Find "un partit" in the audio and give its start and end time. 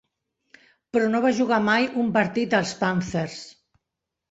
2.05-2.59